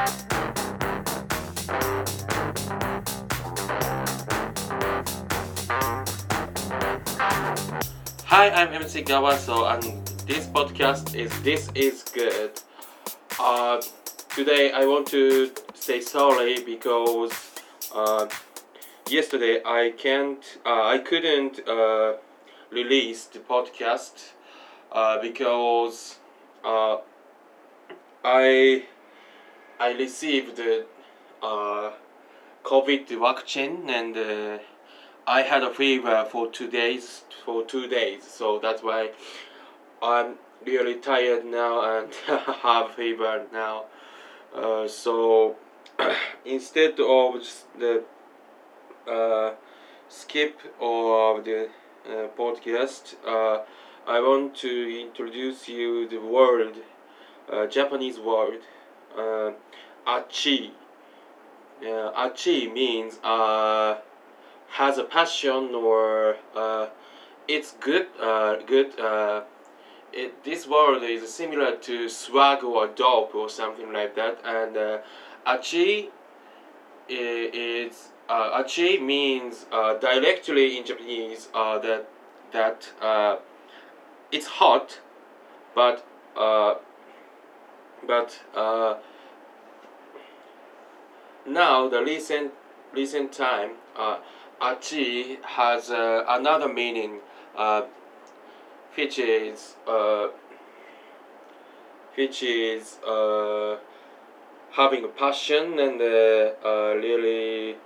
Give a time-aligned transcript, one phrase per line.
[0.00, 0.06] Hi,
[8.48, 12.52] I'm MC Gawaso, and this podcast is This Is Good.
[13.38, 13.82] Uh,
[14.30, 17.32] today, I want to say sorry because
[17.94, 18.26] uh,
[19.06, 22.14] yesterday I can't, uh, I couldn't uh,
[22.70, 24.30] release the podcast
[24.92, 26.16] uh, because
[26.64, 26.96] uh,
[28.24, 28.84] I
[29.80, 30.84] I received the
[31.42, 31.92] uh,
[32.64, 34.58] COVID vaccine and uh,
[35.26, 38.24] I had a fever for two days for two days.
[38.24, 39.12] So that's why
[40.02, 40.34] I'm
[40.66, 42.14] really tired now and
[42.62, 43.84] have fever now.
[44.54, 45.56] Uh, so
[46.44, 47.32] instead of
[47.78, 48.04] the
[49.10, 49.52] uh,
[50.08, 51.70] skip of the
[52.06, 53.62] uh, podcast uh,
[54.06, 56.74] I want to introduce you the world,
[57.50, 58.60] uh, Japanese word
[59.16, 59.52] uh,
[60.06, 60.72] achi.
[61.82, 63.98] Uh, achi means uh,
[64.68, 66.88] has a passion or uh,
[67.48, 69.42] it's good uh, good uh,
[70.12, 74.38] it, this word is similar to swag or dope or something like that.
[74.44, 74.98] And uh,
[75.46, 76.10] achi
[77.08, 82.08] is uh, achi means uh, directly in Japanese uh, that
[82.52, 83.36] that uh,
[84.30, 85.00] it's hot
[85.74, 86.74] but uh,
[88.06, 88.96] but uh,
[91.46, 92.52] now the recent
[92.92, 94.18] recent time uh,
[94.60, 97.20] achi has uh, another meaning
[97.56, 97.82] uh,
[98.94, 100.28] which is uh,
[102.14, 103.76] which is uh,
[104.72, 107.76] having a passion and uh, uh, really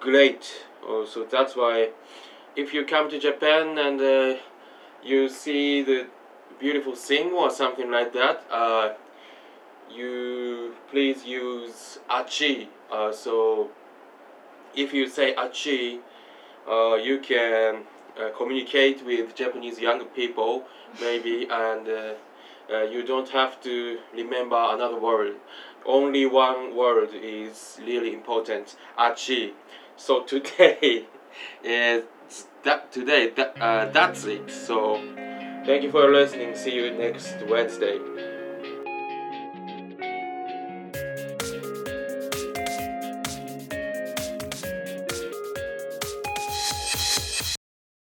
[0.00, 0.66] great.
[0.86, 1.90] Also that's why
[2.56, 4.40] if you come to Japan and uh,
[5.02, 6.06] you see the
[6.58, 8.92] beautiful thing or something like that uh,
[9.90, 12.68] you please use achi.
[12.92, 13.70] Uh, so
[14.74, 16.00] if you say achi
[16.68, 17.84] uh, you can
[18.18, 20.64] uh, communicate with Japanese young people
[21.00, 22.12] maybe and uh,
[22.72, 25.34] uh, you don't have to remember another word.
[25.84, 29.52] Only one word is really important achi.
[29.96, 31.04] So today
[31.62, 32.04] is
[32.62, 34.50] that today that, uh, that's it.
[34.50, 34.96] So
[35.66, 36.56] thank you for listening.
[36.56, 38.33] See you next wednesday